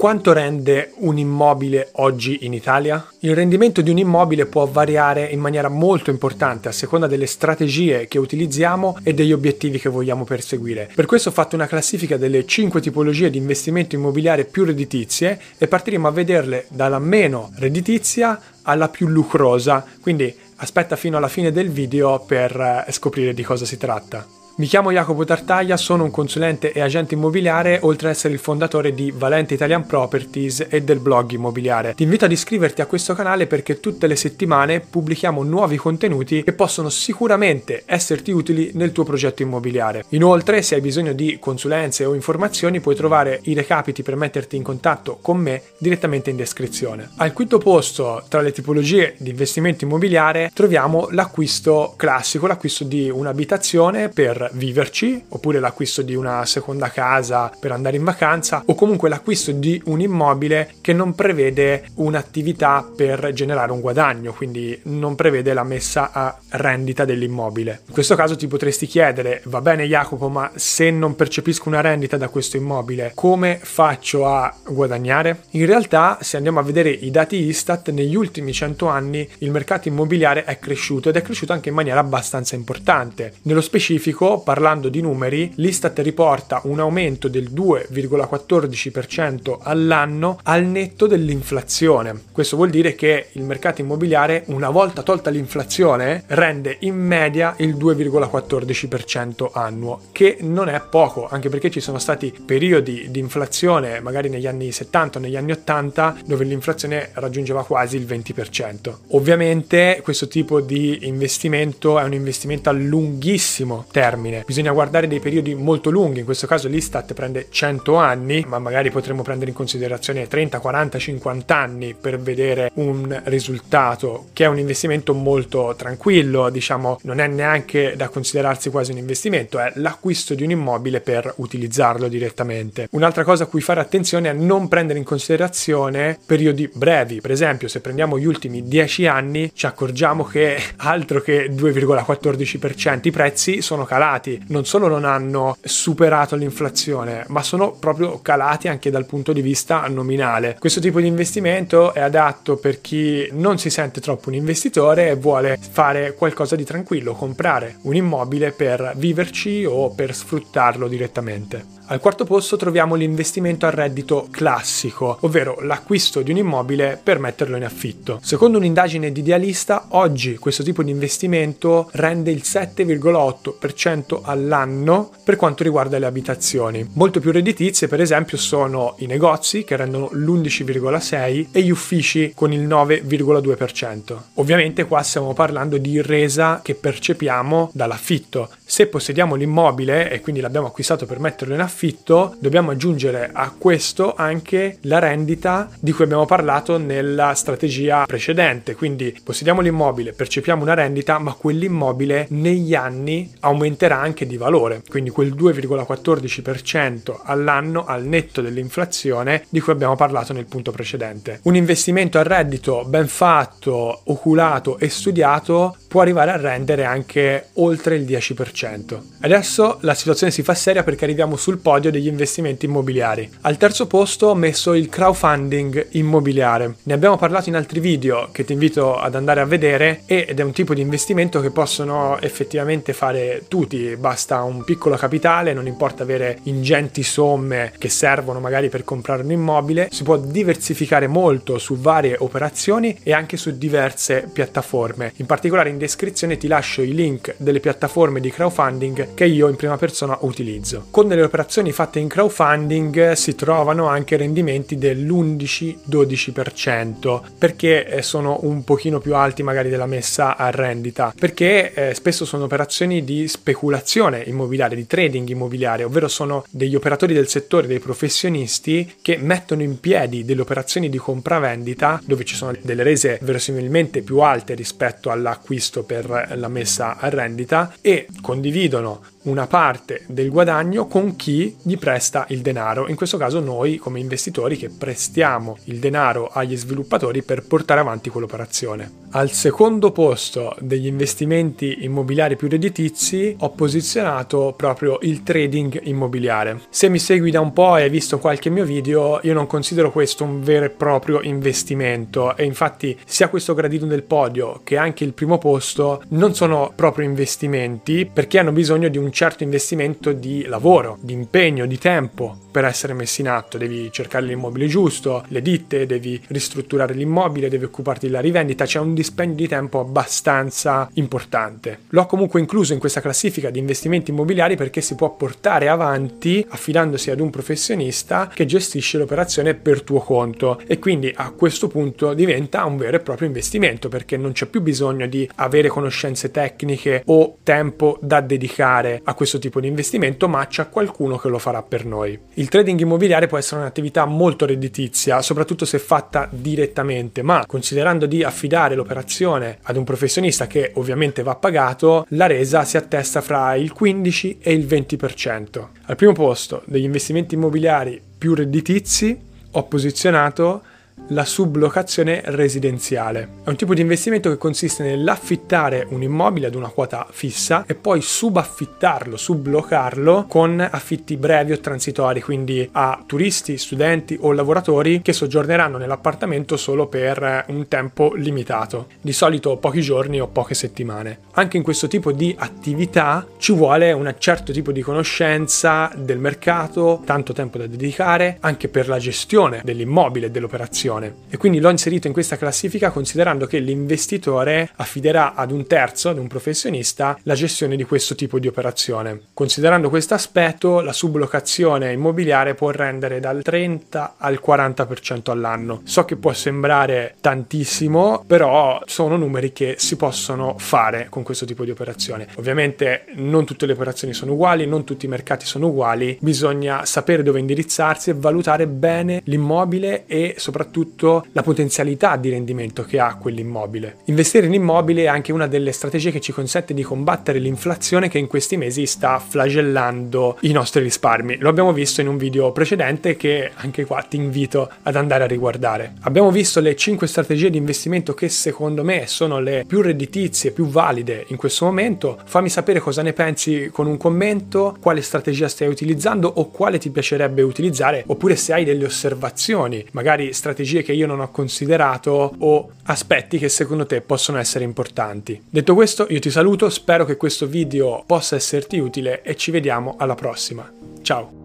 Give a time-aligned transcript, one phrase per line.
[0.00, 3.06] Quanto rende un immobile oggi in Italia?
[3.18, 8.08] Il rendimento di un immobile può variare in maniera molto importante a seconda delle strategie
[8.08, 10.90] che utilizziamo e degli obiettivi che vogliamo perseguire.
[10.94, 15.68] Per questo ho fatto una classifica delle 5 tipologie di investimento immobiliare più redditizie e
[15.68, 21.68] partiremo a vederle dalla meno redditizia alla più lucrosa, quindi aspetta fino alla fine del
[21.68, 24.39] video per eh, scoprire di cosa si tratta.
[24.60, 28.92] Mi chiamo Jacopo Tartaglia, sono un consulente e agente immobiliare, oltre ad essere il fondatore
[28.92, 31.94] di Valente Italian Properties e del blog immobiliare.
[31.94, 36.52] Ti invito ad iscriverti a questo canale perché tutte le settimane pubblichiamo nuovi contenuti che
[36.52, 40.04] possono sicuramente esserti utili nel tuo progetto immobiliare.
[40.10, 44.62] Inoltre, se hai bisogno di consulenze o informazioni, puoi trovare i recapiti per metterti in
[44.62, 47.12] contatto con me direttamente in descrizione.
[47.16, 54.10] Al quinto posto, tra le tipologie di investimento immobiliare, troviamo l'acquisto classico, l'acquisto di un'abitazione
[54.10, 59.52] per viverci, oppure l'acquisto di una seconda casa per andare in vacanza, o comunque l'acquisto
[59.52, 65.64] di un immobile che non prevede un'attività per generare un guadagno, quindi non prevede la
[65.64, 67.82] messa a rendita dell'immobile.
[67.86, 72.16] In questo caso ti potresti chiedere, va bene Jacopo, ma se non percepisco una rendita
[72.16, 75.44] da questo immobile, come faccio a guadagnare?
[75.50, 79.88] In realtà, se andiamo a vedere i dati Istat, negli ultimi 100 anni il mercato
[79.88, 83.34] immobiliare è cresciuto ed è cresciuto anche in maniera abbastanza importante.
[83.42, 92.22] Nello specifico, parlando di numeri, l'Istat riporta un aumento del 2,14% all'anno al netto dell'inflazione.
[92.32, 97.76] Questo vuol dire che il mercato immobiliare, una volta tolta l'inflazione, rende in media il
[97.76, 104.28] 2,14% annuo, che non è poco, anche perché ci sono stati periodi di inflazione, magari
[104.28, 108.94] negli anni 70 o negli anni 80, dove l'inflazione raggiungeva quasi il 20%.
[109.08, 114.42] Ovviamente questo tipo di investimento è un investimento a lunghissimo termine termine.
[114.46, 118.90] Bisogna guardare dei periodi molto lunghi, in questo caso l'Istat prende 100 anni, ma magari
[118.90, 124.58] potremmo prendere in considerazione 30, 40, 50 anni per vedere un risultato che è un
[124.58, 130.42] investimento molto tranquillo, diciamo, non è neanche da considerarsi quasi un investimento, è l'acquisto di
[130.42, 132.88] un immobile per utilizzarlo direttamente.
[132.90, 137.68] Un'altra cosa a cui fare attenzione è non prendere in considerazione periodi brevi, per esempio
[137.68, 143.84] se prendiamo gli ultimi 10 anni ci accorgiamo che altro che 2,14% i prezzi sono
[143.84, 149.32] calati calati, non solo non hanno superato l'inflazione, ma sono proprio calati anche dal punto
[149.32, 150.56] di vista nominale.
[150.58, 155.14] Questo tipo di investimento è adatto per chi non si sente troppo un investitore e
[155.14, 161.78] vuole fare qualcosa di tranquillo, comprare un immobile per viverci o per sfruttarlo direttamente.
[161.90, 167.56] Al quarto posto troviamo l'investimento a reddito classico, ovvero l'acquisto di un immobile per metterlo
[167.56, 168.20] in affitto.
[168.22, 175.62] Secondo un'indagine di Idealista, oggi questo tipo di investimento rende il 7,8% all'anno per quanto
[175.62, 176.88] riguarda le abitazioni.
[176.94, 182.52] Molto più redditizie, per esempio, sono i negozi che rendono l'11,6% e gli uffici con
[182.52, 184.18] il 9,2%.
[184.34, 188.48] Ovviamente qua stiamo parlando di resa che percepiamo dall'affitto.
[188.64, 194.14] Se possediamo l'immobile e quindi l'abbiamo acquistato per metterlo in affitto, dobbiamo aggiungere a questo
[194.16, 198.74] anche la rendita di cui abbiamo parlato nella strategia precedente.
[198.74, 204.82] Quindi possediamo l'immobile, percepiamo una rendita, ma quell'immobile negli anni aumenterà anche di valore.
[204.88, 211.40] Quindi quel 2,14% all'anno al netto dell'inflazione di cui abbiamo parlato nel punto precedente.
[211.44, 217.96] Un investimento a reddito ben fatto, oculato e studiato può arrivare a rendere anche oltre
[217.96, 219.00] il 10%.
[219.22, 223.28] Adesso la situazione si fa seria perché arriviamo sul podio degli investimenti immobiliari.
[223.40, 226.76] Al terzo posto ho messo il crowdfunding immobiliare.
[226.84, 230.42] Ne abbiamo parlato in altri video che ti invito ad andare a vedere ed è
[230.44, 236.04] un tipo di investimento che possono effettivamente fare tutti, basta un piccolo capitale, non importa
[236.04, 241.76] avere ingenti somme che servono magari per comprare un immobile, si può diversificare molto su
[241.76, 245.14] varie operazioni e anche su diverse piattaforme.
[245.16, 249.56] In particolare in descrizione ti lascio i link delle piattaforme di crowdfunding che io in
[249.56, 250.86] prima persona utilizzo.
[250.90, 258.62] Con delle operazioni fatte in crowdfunding si trovano anche rendimenti dell'11-12% perché eh, sono un
[258.62, 264.22] pochino più alti magari della messa a rendita perché eh, spesso sono operazioni di speculazione
[264.26, 269.80] immobiliare, di trading immobiliare, ovvero sono degli operatori del settore, dei professionisti che mettono in
[269.80, 275.69] piedi delle operazioni di compravendita dove ci sono delle rese verosimilmente più alte rispetto all'acquisto
[275.70, 281.76] giusto per la messa a rendita e condividono una parte del guadagno con chi gli
[281.76, 287.22] presta il denaro, in questo caso noi come investitori che prestiamo il denaro agli sviluppatori
[287.22, 289.08] per portare avanti quell'operazione.
[289.10, 296.62] Al secondo posto degli investimenti immobiliari più redditizi ho posizionato proprio il trading immobiliare.
[296.70, 299.90] Se mi segui da un po' e hai visto qualche mio video, io non considero
[299.92, 305.04] questo un vero e proprio investimento e infatti sia questo gradino del podio che anche
[305.04, 305.59] il primo posto
[306.08, 311.66] non sono proprio investimenti perché hanno bisogno di un certo investimento di lavoro, di impegno,
[311.66, 313.58] di tempo per essere messi in atto.
[313.58, 318.94] Devi cercare l'immobile giusto, le ditte, devi ristrutturare l'immobile, devi occuparti della rivendita, c'è un
[318.94, 321.80] dispendio di tempo abbastanza importante.
[321.88, 327.10] L'ho comunque incluso in questa classifica di investimenti immobiliari perché si può portare avanti affidandosi
[327.10, 332.64] ad un professionista che gestisce l'operazione per tuo conto e quindi a questo punto diventa
[332.64, 337.38] un vero e proprio investimento perché non c'è più bisogno di avere conoscenze tecniche o
[337.42, 341.84] tempo da dedicare a questo tipo di investimento, ma c'è qualcuno che lo farà per
[341.84, 342.18] noi.
[342.40, 348.22] Il trading immobiliare può essere un'attività molto redditizia, soprattutto se fatta direttamente, ma considerando di
[348.22, 353.74] affidare l'operazione ad un professionista che ovviamente va pagato, la resa si attesta fra il
[353.74, 355.66] 15 e il 20%.
[355.82, 359.20] Al primo posto degli investimenti immobiliari più redditizi
[359.50, 360.62] ho posizionato
[361.10, 363.28] la sublocazione residenziale.
[363.44, 367.74] È un tipo di investimento che consiste nell'affittare un immobile ad una quota fissa e
[367.74, 375.12] poi subaffittarlo, sublocarlo con affitti brevi o transitori, quindi a turisti, studenti o lavoratori che
[375.12, 381.18] soggiorneranno nell'appartamento solo per un tempo limitato, di solito pochi giorni o poche settimane.
[381.32, 387.02] Anche in questo tipo di attività ci vuole un certo tipo di conoscenza del mercato,
[387.04, 391.70] tanto tempo da dedicare anche per la gestione dell'immobile e dell'operazione operazione e quindi l'ho
[391.70, 397.34] inserito in questa classifica considerando che l'investitore affiderà ad un terzo, ad un professionista, la
[397.34, 399.20] gestione di questo tipo di operazione.
[399.32, 405.82] Considerando questo aspetto, la sublocazione immobiliare può rendere dal 30 al 40% all'anno.
[405.84, 411.64] So che può sembrare tantissimo, però sono numeri che si possono fare con questo tipo
[411.64, 412.26] di operazione.
[412.36, 417.22] Ovviamente non tutte le operazioni sono uguali, non tutti i mercati sono uguali, bisogna sapere
[417.22, 423.16] dove indirizzarsi e valutare bene l'immobile e soprattutto soprattutto la potenzialità di rendimento che ha
[423.16, 423.96] quell'immobile.
[424.04, 428.18] Investire in immobile è anche una delle strategie che ci consente di combattere l'inflazione che
[428.18, 431.38] in questi mesi sta flagellando i nostri risparmi.
[431.38, 435.26] Lo abbiamo visto in un video precedente che anche qua ti invito ad andare a
[435.26, 435.94] riguardare.
[436.02, 440.66] Abbiamo visto le 5 strategie di investimento che secondo me sono le più redditizie, più
[440.66, 442.18] valide in questo momento.
[442.24, 446.90] Fammi sapere cosa ne pensi con un commento, quale strategia stai utilizzando o quale ti
[446.90, 452.34] piacerebbe utilizzare, oppure se hai delle osservazioni, magari strategie strategie che io non ho considerato
[452.38, 455.42] o aspetti che secondo te possono essere importanti.
[455.48, 459.96] Detto questo, io ti saluto, spero che questo video possa esserti utile e ci vediamo
[459.98, 460.70] alla prossima.
[461.02, 461.39] Ciao!